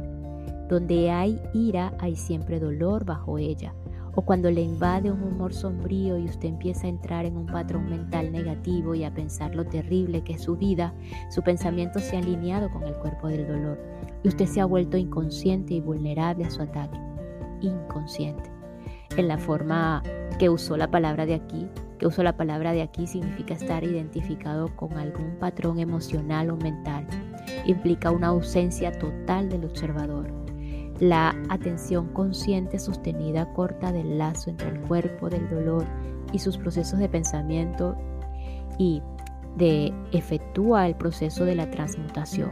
Donde 0.70 1.10
hay 1.10 1.38
ira, 1.52 1.92
hay 1.98 2.16
siempre 2.16 2.58
dolor 2.58 3.04
bajo 3.04 3.36
ella. 3.36 3.74
O 4.14 4.22
cuando 4.22 4.50
le 4.50 4.60
invade 4.60 5.10
un 5.10 5.22
humor 5.22 5.52
sombrío 5.54 6.18
y 6.18 6.24
usted 6.24 6.48
empieza 6.48 6.86
a 6.86 6.90
entrar 6.90 7.24
en 7.24 7.36
un 7.36 7.46
patrón 7.46 7.88
mental 7.88 8.32
negativo 8.32 8.94
y 8.94 9.04
a 9.04 9.14
pensar 9.14 9.54
lo 9.54 9.64
terrible 9.64 10.22
que 10.22 10.34
es 10.34 10.42
su 10.42 10.56
vida, 10.56 10.92
su 11.30 11.42
pensamiento 11.42 12.00
se 12.00 12.16
ha 12.16 12.18
alineado 12.18 12.70
con 12.70 12.82
el 12.84 12.94
cuerpo 12.94 13.28
del 13.28 13.46
dolor 13.46 13.80
y 14.22 14.28
usted 14.28 14.46
se 14.46 14.60
ha 14.60 14.64
vuelto 14.64 14.96
inconsciente 14.96 15.74
y 15.74 15.80
vulnerable 15.80 16.44
a 16.44 16.50
su 16.50 16.62
ataque. 16.62 16.98
Inconsciente. 17.60 18.50
En 19.16 19.28
la 19.28 19.38
forma 19.38 20.02
que 20.38 20.48
usó 20.48 20.76
la 20.76 20.90
palabra 20.90 21.26
de 21.26 21.34
aquí, 21.34 21.68
que 21.98 22.06
usó 22.06 22.22
la 22.22 22.36
palabra 22.36 22.72
de 22.72 22.82
aquí 22.82 23.06
significa 23.06 23.54
estar 23.54 23.84
identificado 23.84 24.74
con 24.76 24.96
algún 24.96 25.36
patrón 25.38 25.78
emocional 25.78 26.50
o 26.50 26.56
mental. 26.56 27.06
Implica 27.66 28.10
una 28.10 28.28
ausencia 28.28 28.90
total 28.92 29.48
del 29.48 29.64
observador 29.64 30.39
la 31.00 31.34
atención 31.48 32.08
consciente 32.12 32.78
sostenida 32.78 33.52
corta 33.54 33.90
del 33.90 34.18
lazo 34.18 34.50
entre 34.50 34.68
el 34.68 34.80
cuerpo 34.82 35.30
del 35.30 35.48
dolor 35.48 35.84
y 36.32 36.38
sus 36.38 36.58
procesos 36.58 36.98
de 36.98 37.08
pensamiento 37.08 37.96
y 38.78 39.02
de 39.56 39.92
efectúa 40.12 40.86
el 40.86 40.94
proceso 40.94 41.44
de 41.44 41.54
la 41.54 41.70
transmutación. 41.70 42.50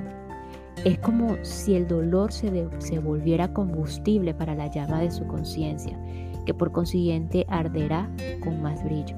Es 0.85 0.99
como 0.99 1.37
si 1.43 1.75
el 1.75 1.87
dolor 1.87 2.33
se, 2.33 2.69
se 2.78 2.99
volviera 2.99 3.52
combustible 3.52 4.33
para 4.33 4.55
la 4.55 4.69
llama 4.69 5.00
de 5.00 5.11
su 5.11 5.26
conciencia, 5.26 5.99
que 6.47 6.55
por 6.55 6.73
consiguiente 6.73 7.45
arderá 7.49 8.11
con 8.43 8.62
más 8.62 8.83
brillo. 8.83 9.17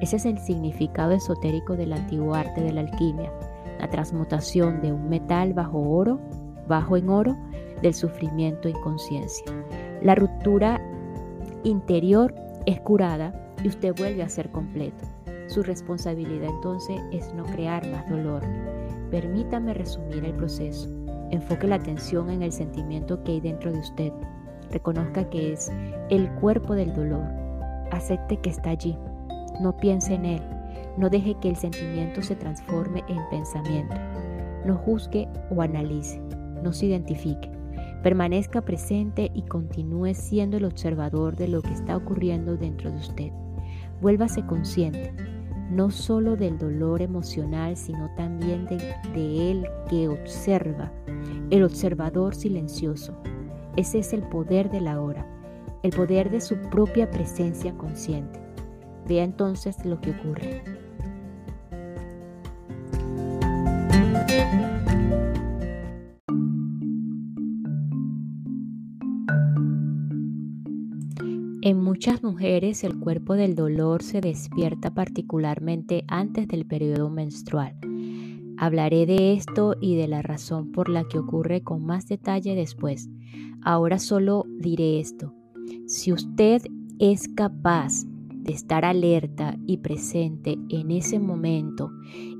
Ese 0.00 0.16
es 0.16 0.26
el 0.26 0.38
significado 0.38 1.12
esotérico 1.12 1.76
del 1.76 1.92
antiguo 1.92 2.34
arte 2.34 2.60
de 2.60 2.72
la 2.72 2.82
alquimia, 2.82 3.32
la 3.80 3.90
transmutación 3.90 4.80
de 4.80 4.92
un 4.92 5.08
metal 5.08 5.54
bajo 5.54 5.78
oro, 5.78 6.20
bajo 6.68 6.96
en 6.96 7.08
oro, 7.08 7.36
del 7.82 7.94
sufrimiento 7.94 8.68
y 8.68 8.72
conciencia. 8.74 9.46
La 10.02 10.14
ruptura 10.14 10.80
interior 11.64 12.34
es 12.66 12.80
curada 12.80 13.32
y 13.62 13.68
usted 13.68 13.94
vuelve 13.96 14.22
a 14.22 14.28
ser 14.28 14.50
completo. 14.50 15.04
Su 15.48 15.62
responsabilidad 15.62 16.50
entonces 16.50 17.00
es 17.10 17.32
no 17.34 17.44
crear 17.44 17.86
más 17.90 18.08
dolor. 18.08 18.42
Permítame 19.10 19.72
resumir 19.72 20.24
el 20.24 20.34
proceso. 20.34 20.88
Enfoque 21.30 21.66
la 21.66 21.76
atención 21.76 22.30
en 22.30 22.42
el 22.42 22.52
sentimiento 22.52 23.22
que 23.24 23.32
hay 23.32 23.40
dentro 23.40 23.72
de 23.72 23.78
usted. 23.78 24.12
Reconozca 24.70 25.28
que 25.30 25.54
es 25.54 25.70
el 26.10 26.28
cuerpo 26.34 26.74
del 26.74 26.94
dolor. 26.94 27.24
Acepte 27.90 28.36
que 28.36 28.50
está 28.50 28.70
allí. 28.70 28.96
No 29.60 29.76
piense 29.76 30.14
en 30.14 30.26
él. 30.26 30.42
No 30.98 31.08
deje 31.08 31.34
que 31.40 31.48
el 31.48 31.56
sentimiento 31.56 32.22
se 32.22 32.36
transforme 32.36 33.02
en 33.08 33.18
pensamiento. 33.30 33.96
No 34.66 34.76
juzgue 34.76 35.28
o 35.50 35.62
analice. 35.62 36.20
No 36.62 36.72
se 36.72 36.86
identifique. 36.86 37.57
Permanezca 38.02 38.60
presente 38.60 39.30
y 39.34 39.42
continúe 39.42 40.14
siendo 40.14 40.56
el 40.56 40.64
observador 40.64 41.36
de 41.36 41.48
lo 41.48 41.62
que 41.62 41.72
está 41.72 41.96
ocurriendo 41.96 42.56
dentro 42.56 42.90
de 42.90 42.98
usted. 42.98 43.32
Vuélvase 44.00 44.46
consciente, 44.46 45.12
no 45.70 45.90
solo 45.90 46.36
del 46.36 46.58
dolor 46.58 47.02
emocional, 47.02 47.76
sino 47.76 48.08
también 48.14 48.66
de, 48.66 48.76
de 49.12 49.50
él 49.50 49.66
que 49.90 50.08
observa, 50.08 50.92
el 51.50 51.64
observador 51.64 52.34
silencioso. 52.34 53.20
Ese 53.76 53.98
es 53.98 54.12
el 54.12 54.22
poder 54.22 54.70
de 54.70 54.80
la 54.80 55.00
hora, 55.00 55.26
el 55.82 55.90
poder 55.90 56.30
de 56.30 56.40
su 56.40 56.56
propia 56.70 57.10
presencia 57.10 57.72
consciente. 57.76 58.38
Vea 59.08 59.24
entonces 59.24 59.84
lo 59.84 60.00
que 60.00 60.12
ocurre. 60.12 60.77
Muchas 71.98 72.22
mujeres 72.22 72.84
el 72.84 72.96
cuerpo 73.00 73.34
del 73.34 73.56
dolor 73.56 74.04
se 74.04 74.20
despierta 74.20 74.94
particularmente 74.94 76.04
antes 76.06 76.46
del 76.46 76.64
periodo 76.64 77.10
menstrual. 77.10 77.74
Hablaré 78.56 79.04
de 79.04 79.32
esto 79.32 79.74
y 79.80 79.96
de 79.96 80.06
la 80.06 80.22
razón 80.22 80.70
por 80.70 80.88
la 80.88 81.02
que 81.08 81.18
ocurre 81.18 81.64
con 81.64 81.84
más 81.84 82.06
detalle 82.06 82.54
después. 82.54 83.08
Ahora 83.62 83.98
solo 83.98 84.44
diré 84.60 85.00
esto. 85.00 85.34
Si 85.88 86.12
usted 86.12 86.62
es 87.00 87.26
capaz 87.26 88.04
de 88.30 88.52
estar 88.52 88.84
alerta 88.84 89.56
y 89.66 89.78
presente 89.78 90.56
en 90.68 90.92
ese 90.92 91.18
momento 91.18 91.90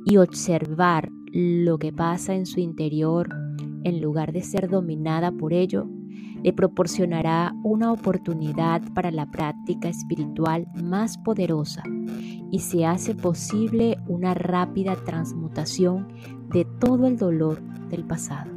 y 0.04 0.18
observar 0.18 1.10
lo 1.32 1.80
que 1.80 1.92
pasa 1.92 2.36
en 2.36 2.46
su 2.46 2.60
interior 2.60 3.28
en 3.82 4.00
lugar 4.00 4.30
de 4.30 4.42
ser 4.42 4.70
dominada 4.70 5.32
por 5.32 5.52
ello, 5.52 5.88
le 6.42 6.52
proporcionará 6.52 7.54
una 7.62 7.92
oportunidad 7.92 8.82
para 8.94 9.10
la 9.10 9.26
práctica 9.26 9.88
espiritual 9.88 10.66
más 10.74 11.18
poderosa 11.18 11.82
y 12.50 12.60
se 12.60 12.86
hace 12.86 13.14
posible 13.14 13.98
una 14.06 14.34
rápida 14.34 14.96
transmutación 15.04 16.08
de 16.52 16.64
todo 16.64 17.06
el 17.06 17.16
dolor 17.16 17.60
del 17.90 18.04
pasado. 18.04 18.50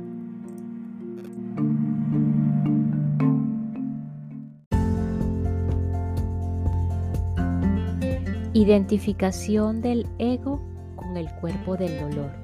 Identificación 8.54 9.82
del 9.82 10.08
ego 10.20 10.62
con 10.96 11.18
el 11.18 11.32
cuerpo 11.36 11.78
del 11.78 12.00
dolor. 12.00 12.41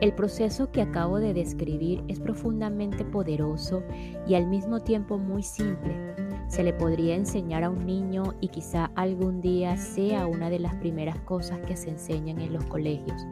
El 0.00 0.14
proceso 0.14 0.70
que 0.72 0.80
acabo 0.80 1.18
de 1.20 1.34
describir 1.34 2.02
es 2.08 2.20
profundamente 2.20 3.04
poderoso 3.04 3.82
y 4.26 4.34
al 4.34 4.46
mismo 4.46 4.80
tiempo 4.80 5.18
muy 5.18 5.42
simple. 5.42 6.14
Se 6.48 6.64
le 6.64 6.72
podría 6.72 7.14
enseñar 7.14 7.64
a 7.64 7.70
un 7.70 7.84
niño 7.84 8.34
y 8.40 8.48
quizá 8.48 8.90
algún 8.94 9.42
día 9.42 9.76
sea 9.76 10.26
una 10.26 10.48
de 10.48 10.58
las 10.58 10.74
primeras 10.76 11.20
cosas 11.20 11.58
que 11.66 11.76
se 11.76 11.90
enseñan 11.90 12.40
en 12.40 12.54
los 12.54 12.64
colegios. 12.64 13.26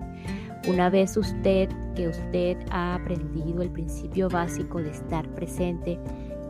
Una 0.68 0.90
vez 0.90 1.16
usted 1.16 1.70
que 1.94 2.08
usted 2.08 2.58
ha 2.70 2.96
aprendido 2.96 3.62
el 3.62 3.70
principio 3.70 4.28
básico 4.28 4.82
de 4.82 4.90
estar 4.90 5.26
presente 5.34 5.98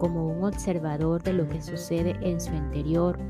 como 0.00 0.26
un 0.26 0.42
observador 0.42 1.22
de 1.22 1.32
lo 1.32 1.48
que 1.48 1.62
sucede 1.62 2.16
en 2.22 2.40
su 2.40 2.52
interior 2.54 3.20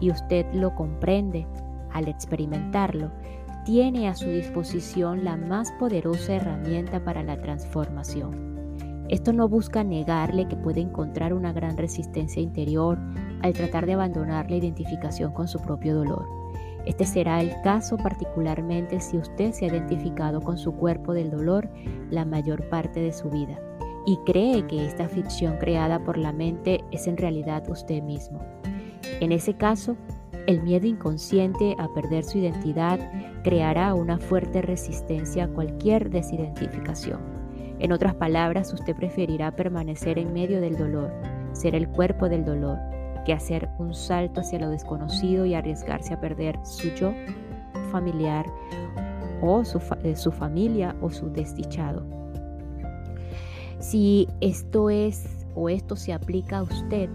y 0.00 0.10
usted 0.10 0.44
lo 0.52 0.74
comprende 0.74 1.46
al 1.92 2.08
experimentarlo, 2.08 3.10
tiene 3.66 4.08
a 4.08 4.14
su 4.14 4.30
disposición 4.30 5.24
la 5.24 5.36
más 5.36 5.72
poderosa 5.72 6.36
herramienta 6.36 7.02
para 7.02 7.24
la 7.24 7.36
transformación. 7.42 9.04
Esto 9.08 9.32
no 9.32 9.48
busca 9.48 9.82
negarle 9.82 10.46
que 10.46 10.54
puede 10.54 10.80
encontrar 10.80 11.34
una 11.34 11.52
gran 11.52 11.76
resistencia 11.76 12.40
interior 12.40 12.96
al 13.42 13.52
tratar 13.54 13.84
de 13.84 13.94
abandonar 13.94 14.48
la 14.48 14.56
identificación 14.56 15.32
con 15.32 15.48
su 15.48 15.58
propio 15.58 15.96
dolor. 15.96 16.24
Este 16.86 17.04
será 17.04 17.40
el 17.40 17.60
caso 17.62 17.96
particularmente 17.96 19.00
si 19.00 19.18
usted 19.18 19.50
se 19.50 19.64
ha 19.64 19.68
identificado 19.68 20.40
con 20.40 20.58
su 20.58 20.72
cuerpo 20.72 21.12
del 21.12 21.32
dolor 21.32 21.68
la 22.08 22.24
mayor 22.24 22.68
parte 22.68 23.00
de 23.00 23.12
su 23.12 23.28
vida 23.30 23.58
y 24.06 24.16
cree 24.18 24.64
que 24.68 24.86
esta 24.86 25.08
ficción 25.08 25.58
creada 25.58 25.98
por 26.04 26.18
la 26.18 26.32
mente 26.32 26.84
es 26.92 27.08
en 27.08 27.16
realidad 27.16 27.68
usted 27.68 28.00
mismo. 28.00 28.38
En 29.20 29.32
ese 29.32 29.54
caso, 29.54 29.96
el 30.46 30.62
miedo 30.62 30.86
inconsciente 30.86 31.74
a 31.78 31.92
perder 31.92 32.24
su 32.24 32.38
identidad 32.38 33.00
creará 33.42 33.94
una 33.94 34.18
fuerte 34.18 34.62
resistencia 34.62 35.44
a 35.44 35.48
cualquier 35.48 36.10
desidentificación. 36.10 37.20
En 37.78 37.92
otras 37.92 38.14
palabras, 38.14 38.72
usted 38.72 38.94
preferirá 38.96 39.54
permanecer 39.54 40.18
en 40.18 40.32
medio 40.32 40.60
del 40.60 40.76
dolor, 40.76 41.12
ser 41.52 41.74
el 41.74 41.88
cuerpo 41.88 42.28
del 42.28 42.44
dolor, 42.44 42.78
que 43.24 43.32
hacer 43.32 43.68
un 43.78 43.92
salto 43.92 44.40
hacia 44.40 44.60
lo 44.60 44.70
desconocido 44.70 45.44
y 45.46 45.54
arriesgarse 45.54 46.14
a 46.14 46.20
perder 46.20 46.58
su 46.64 46.88
yo 46.94 47.12
familiar 47.90 48.46
o 49.42 49.64
su, 49.64 49.80
eh, 50.04 50.16
su 50.16 50.30
familia 50.30 50.94
o 51.00 51.10
su 51.10 51.30
desdichado. 51.30 52.04
Si 53.78 54.28
esto 54.40 54.90
es 54.90 55.46
o 55.54 55.68
esto 55.68 55.96
se 55.96 56.12
aplica 56.12 56.58
a 56.58 56.62
usted, 56.62 57.10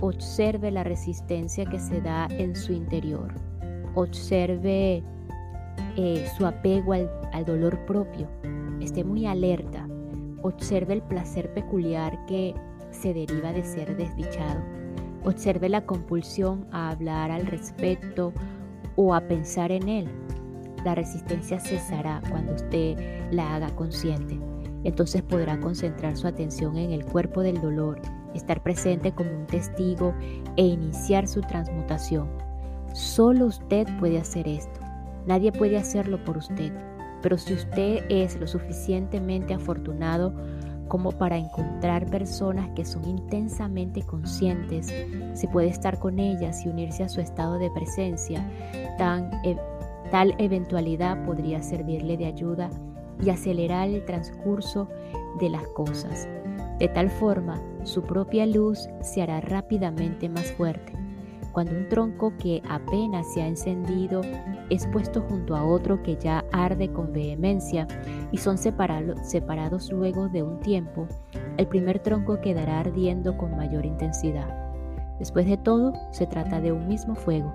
Observe 0.00 0.70
la 0.70 0.84
resistencia 0.84 1.64
que 1.64 1.78
se 1.78 2.00
da 2.00 2.26
en 2.30 2.54
su 2.54 2.72
interior. 2.72 3.32
Observe 3.94 5.02
eh, 5.96 6.28
su 6.36 6.44
apego 6.44 6.92
al, 6.92 7.10
al 7.32 7.44
dolor 7.44 7.78
propio. 7.86 8.28
Esté 8.80 9.04
muy 9.04 9.26
alerta. 9.26 9.88
Observe 10.42 10.94
el 10.94 11.02
placer 11.02 11.52
peculiar 11.54 12.26
que 12.26 12.54
se 12.90 13.14
deriva 13.14 13.52
de 13.52 13.64
ser 13.64 13.96
desdichado. 13.96 14.60
Observe 15.24 15.68
la 15.68 15.86
compulsión 15.86 16.66
a 16.72 16.90
hablar 16.90 17.30
al 17.30 17.46
respecto 17.46 18.32
o 18.96 19.14
a 19.14 19.22
pensar 19.22 19.72
en 19.72 19.88
él. 19.88 20.08
La 20.84 20.94
resistencia 20.94 21.58
cesará 21.58 22.20
cuando 22.30 22.54
usted 22.54 23.32
la 23.32 23.56
haga 23.56 23.74
consciente. 23.74 24.38
Entonces 24.84 25.22
podrá 25.22 25.58
concentrar 25.58 26.16
su 26.16 26.28
atención 26.28 26.76
en 26.76 26.92
el 26.92 27.04
cuerpo 27.04 27.42
del 27.42 27.60
dolor 27.60 28.00
estar 28.36 28.62
presente 28.62 29.12
como 29.12 29.30
un 29.30 29.46
testigo 29.46 30.14
e 30.56 30.64
iniciar 30.64 31.26
su 31.26 31.40
transmutación. 31.40 32.28
Solo 32.92 33.46
usted 33.46 33.86
puede 33.98 34.18
hacer 34.18 34.48
esto. 34.48 34.80
Nadie 35.26 35.52
puede 35.52 35.76
hacerlo 35.76 36.22
por 36.24 36.38
usted. 36.38 36.72
Pero 37.22 37.38
si 37.38 37.54
usted 37.54 38.04
es 38.08 38.38
lo 38.38 38.46
suficientemente 38.46 39.54
afortunado 39.54 40.32
como 40.88 41.10
para 41.10 41.36
encontrar 41.36 42.06
personas 42.06 42.70
que 42.76 42.84
son 42.84 43.04
intensamente 43.04 44.02
conscientes, 44.02 44.94
si 45.34 45.46
puede 45.48 45.68
estar 45.68 45.98
con 45.98 46.20
ellas 46.20 46.64
y 46.64 46.68
unirse 46.68 47.02
a 47.02 47.08
su 47.08 47.20
estado 47.20 47.58
de 47.58 47.70
presencia, 47.70 48.48
e, 49.44 49.56
tal 50.10 50.34
eventualidad 50.38 51.24
podría 51.24 51.62
servirle 51.62 52.16
de 52.16 52.26
ayuda 52.26 52.70
y 53.20 53.30
acelerar 53.30 53.88
el 53.88 54.04
transcurso 54.04 54.88
de 55.40 55.50
las 55.50 55.66
cosas. 55.68 56.28
De 56.78 56.88
tal 56.88 57.08
forma, 57.08 57.58
su 57.84 58.02
propia 58.02 58.44
luz 58.44 58.88
se 59.00 59.22
hará 59.22 59.40
rápidamente 59.40 60.28
más 60.28 60.52
fuerte. 60.52 60.92
Cuando 61.52 61.72
un 61.72 61.88
tronco 61.88 62.34
que 62.36 62.62
apenas 62.68 63.32
se 63.32 63.40
ha 63.40 63.46
encendido 63.46 64.20
es 64.68 64.86
puesto 64.88 65.22
junto 65.22 65.56
a 65.56 65.64
otro 65.64 66.02
que 66.02 66.16
ya 66.16 66.44
arde 66.52 66.92
con 66.92 67.14
vehemencia 67.14 67.88
y 68.30 68.36
son 68.36 68.58
separados 68.58 69.90
luego 69.90 70.28
de 70.28 70.42
un 70.42 70.60
tiempo, 70.60 71.06
el 71.56 71.66
primer 71.66 72.00
tronco 72.00 72.42
quedará 72.42 72.80
ardiendo 72.80 73.38
con 73.38 73.56
mayor 73.56 73.86
intensidad. 73.86 74.74
Después 75.18 75.46
de 75.46 75.56
todo, 75.56 75.94
se 76.10 76.26
trata 76.26 76.60
de 76.60 76.72
un 76.72 76.88
mismo 76.88 77.14
fuego. 77.14 77.54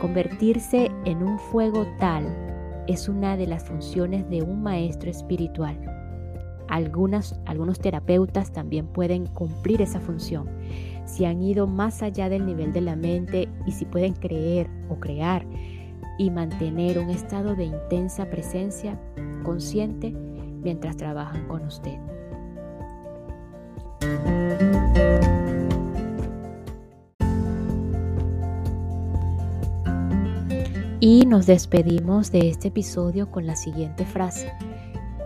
Convertirse 0.00 0.88
en 1.04 1.24
un 1.24 1.40
fuego 1.40 1.84
tal 1.98 2.24
es 2.86 3.08
una 3.08 3.36
de 3.36 3.48
las 3.48 3.64
funciones 3.64 4.30
de 4.30 4.42
un 4.42 4.62
maestro 4.62 5.10
espiritual 5.10 5.95
algunos 6.68 7.80
terapeutas 7.80 8.52
también 8.52 8.86
pueden 8.86 9.26
cumplir 9.26 9.82
esa 9.82 10.00
función. 10.00 10.48
si 11.04 11.24
han 11.24 11.40
ido 11.40 11.68
más 11.68 12.02
allá 12.02 12.28
del 12.28 12.44
nivel 12.44 12.72
de 12.72 12.80
la 12.80 12.96
mente 12.96 13.48
y 13.64 13.70
si 13.70 13.84
pueden 13.84 14.14
creer 14.14 14.68
o 14.88 14.96
crear 14.96 15.46
y 16.18 16.30
mantener 16.30 16.98
un 16.98 17.10
estado 17.10 17.54
de 17.54 17.64
intensa 17.64 18.28
presencia 18.28 18.98
consciente 19.44 20.10
mientras 20.62 20.96
trabajan 20.96 21.46
con 21.46 21.64
usted. 21.64 21.96
Y 30.98 31.26
nos 31.26 31.46
despedimos 31.46 32.32
de 32.32 32.48
este 32.48 32.68
episodio 32.68 33.30
con 33.30 33.46
la 33.46 33.54
siguiente 33.54 34.04
frase. 34.04 34.50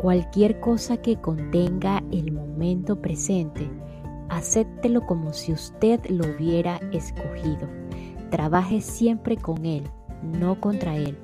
Cualquier 0.01 0.61
cosa 0.61 0.97
que 0.97 1.17
contenga 1.17 2.03
el 2.11 2.33
momento 2.33 3.03
presente, 3.03 3.69
acéptelo 4.31 5.05
como 5.05 5.35
si 5.35 5.53
usted 5.53 6.01
lo 6.09 6.25
hubiera 6.25 6.77
escogido. 6.91 7.69
Trabaje 8.31 8.81
siempre 8.81 9.37
con 9.37 9.67
él, 9.67 9.85
no 10.23 10.59
contra 10.59 10.97
él. 10.97 11.19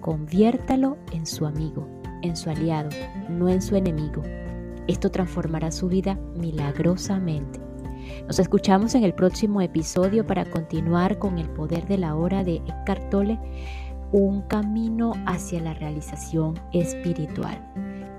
Conviértalo 0.00 0.96
en 1.12 1.26
su 1.26 1.44
amigo, 1.44 1.86
en 2.22 2.34
su 2.34 2.48
aliado, 2.48 2.88
no 3.28 3.50
en 3.50 3.60
su 3.60 3.76
enemigo. 3.76 4.22
Esto 4.88 5.10
transformará 5.10 5.70
su 5.70 5.88
vida 5.88 6.18
milagrosamente. 6.34 7.60
Nos 8.26 8.38
escuchamos 8.38 8.94
en 8.94 9.04
el 9.04 9.12
próximo 9.12 9.60
episodio 9.60 10.26
para 10.26 10.46
continuar 10.46 11.18
con 11.18 11.38
el 11.38 11.50
poder 11.50 11.86
de 11.86 11.98
la 11.98 12.16
hora 12.16 12.42
de 12.42 12.62
Eckhart 12.66 13.10
Tolle 13.10 13.38
un 14.10 14.40
camino 14.42 15.12
hacia 15.26 15.60
la 15.60 15.74
realización 15.74 16.58
espiritual. 16.72 17.91